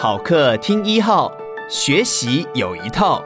[0.00, 1.28] 好课听一号，
[1.68, 3.20] 学习有一套，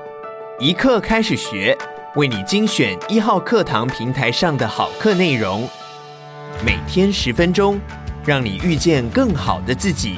[0.59, 1.77] 一课开始学，
[2.15, 5.69] 为你精选一号课堂平台上的好课内容，
[6.65, 7.79] 每天十分钟，
[8.25, 10.15] 让你遇见更好的自己。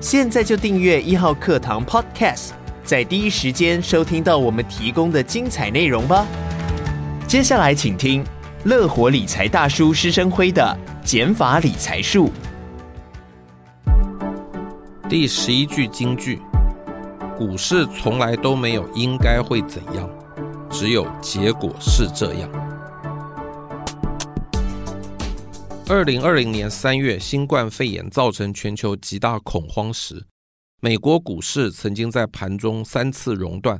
[0.00, 2.50] 现在就订阅一号课堂 Podcast，
[2.84, 6.24] 在第一时间收听到我们提供的精彩内容吧。
[7.26, 8.24] 接下来请听
[8.62, 12.30] 乐活理财大叔施生辉的减法理财术。
[15.06, 16.40] 第十一句金句：
[17.36, 20.08] 股市从来都没有应该会怎样，
[20.70, 22.50] 只有结果是这样。
[25.86, 30.24] 二零二零年三月，新冠肺炎造成全球极大恐慌时，
[30.80, 33.78] 美国股市曾经在盘中三次熔断，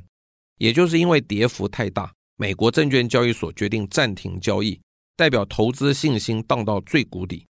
[0.58, 4.78] 也就是因为跌幅太大，美国证券交易所决定暂停交易，
[5.16, 7.46] 代表投资信心荡到最谷底。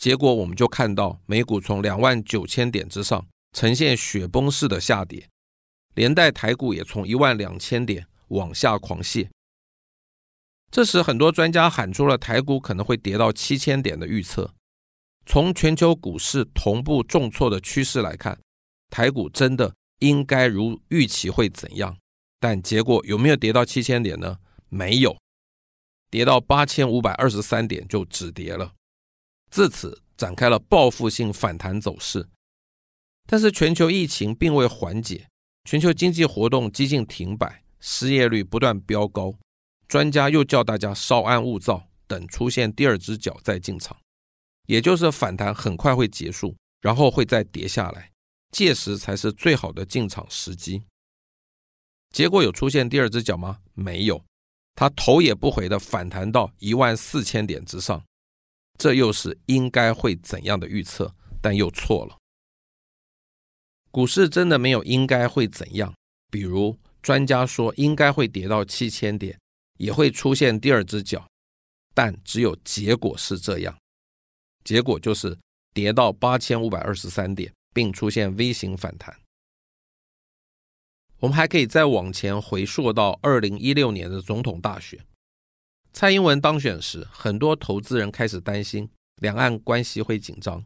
[0.00, 5.28] 结果我们就看到美股从两万九千点之上呈现雪崩式的下跌，
[5.94, 9.28] 连带台股也从一万两千点往下狂泻。
[10.70, 14.54] 这时，很多专家喊出了台股可能会跌到七千点的预测。
[15.26, 18.40] 从全球股市同步重挫的趋势来看，
[18.88, 21.94] 台股真的应该如预期会怎样？
[22.38, 24.38] 但结果有没有跌到七千点呢？
[24.70, 25.18] 没有，
[26.10, 28.72] 跌到八千五百二十三点就止跌了。
[29.50, 32.28] 自此展开了报复性反弹走势，
[33.26, 35.28] 但是全球疫情并未缓解，
[35.64, 39.34] 全球经济活动几近停摆，失业率不断飙高，
[39.88, 43.96] 专家又叫大家稍安勿躁，等出现第二只脚再进场，
[44.66, 48.12] 也就是反弹很快会结束，然后会再跌下来，
[48.52, 50.82] 届时才是最好的进场时机。
[52.10, 53.58] 结果有出现第二只脚吗？
[53.74, 54.24] 没有，
[54.74, 58.04] 它头也不回的反弹到一万四千点之上。
[58.80, 62.16] 这又是应该会怎样的预测，但又错了。
[63.90, 65.92] 股市真的没有应该会怎样，
[66.30, 69.38] 比如专家说应该会跌到七千点，
[69.76, 71.28] 也会出现第二只脚，
[71.94, 73.78] 但只有结果是这样，
[74.64, 75.36] 结果就是
[75.74, 79.14] 跌到八千五百二十三点，并出现 V 型反弹。
[81.18, 84.98] 我们还可以再往前回溯到二零一六年的总统大选。
[85.92, 90.64] 蔡英文当选时，很多投资人开始担心两岸关系会紧张，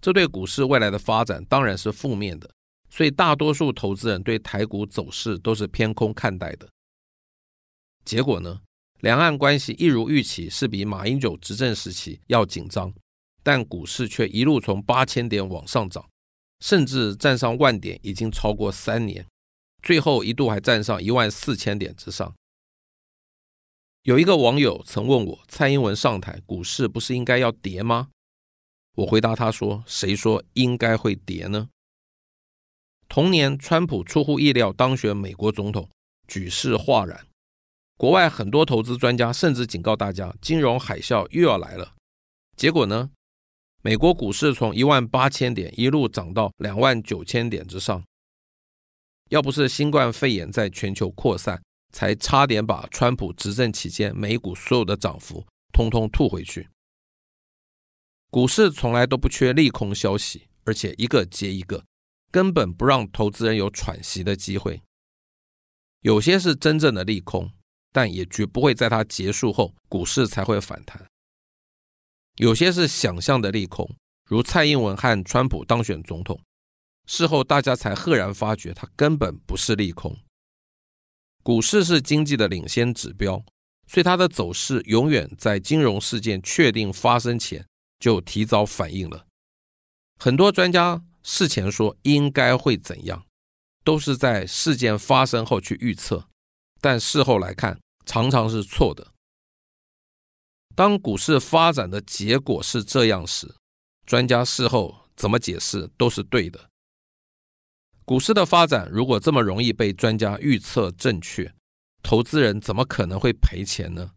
[0.00, 2.50] 这对股市未来的发展当然是负面的，
[2.88, 6.68] 所以大多数投资人对台股走势都是偏空看待的。
[8.04, 8.60] 结果呢，
[9.00, 12.94] 两岸关系一如预期，是比马英九执政时期要紧张，
[13.42, 16.08] 但股市却一路从八千点往上涨，
[16.60, 19.26] 甚至站上万点已经超过三年，
[19.82, 22.34] 最后一度还站上一万四千点之上。
[24.02, 28.08] 有一个网友曾问我：“蔡英文上台，股市不是应该要跌吗？”
[28.96, 31.68] 我回答他说：“谁说应该会跌呢？”
[33.08, 35.88] 同年，川普出乎意料当选美国总统，
[36.26, 37.26] 举世哗然。
[37.96, 41.94] 国外很多投资专家甚至警告大家，金融海啸又要来了。
[42.56, 43.10] 结果呢？
[43.80, 48.02] 美国股市从一万八千点一路涨到两万九千点之上。
[49.30, 56.68] 要不是新冠肺炎在全球扩散，才差点把川普执政期间美股所有的涨幅通通吐回去。
[58.30, 61.84] 股市从来都不缺利空消息，而且一个接一个，
[62.30, 64.82] 根本不让投资人有喘息的机会。
[66.00, 67.50] 有些是真正的利空，
[67.90, 71.06] 但也绝不会在它结束后股市才会反弹。
[72.36, 73.96] 有些是想象的利空，
[74.28, 76.38] 如蔡英文和川普当选总统，
[77.06, 80.16] 事后大家才赫然发觉它根本不是利空。
[81.48, 83.42] 股市是经济的领先指标，
[83.86, 87.66] 所以它的走势永远在金融事件确定发生前
[87.98, 89.24] 就提早反应了。
[90.18, 93.24] 很多专家事前说应该会怎样，
[93.82, 96.28] 都是在事件发生后去预测，
[96.82, 99.14] 但事后来看常常是错的。
[100.76, 103.54] 当股市发展的结果是这样时，
[104.04, 106.68] 专家事后怎么解释都是对的。
[108.08, 111.52] 股市的发展如果这么容易被专家预测正确，
[112.02, 114.12] 投资人怎么可能会赔钱呢？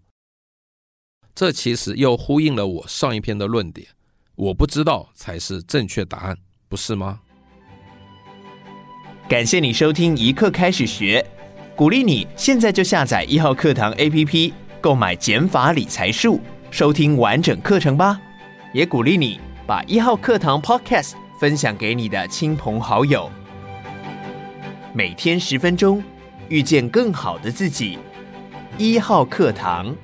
[1.35, 3.89] 这其实又呼应了我上一篇的论点：
[4.35, 6.37] 我不知道才是正确答案，
[6.69, 7.19] 不是吗？
[9.27, 11.29] 感谢你收听一课开始学，
[11.75, 16.39] 鼓励你现在就下载一号课堂 APP，购买减法理财术，
[16.71, 18.17] 收听完整课程吧。
[18.73, 23.29] 也鼓励你把一号课堂 Podcast 分享给你的亲朋好友。
[24.93, 26.03] 每天十分钟，
[26.49, 27.97] 遇见更好的自己。
[28.77, 29.95] 一号课堂。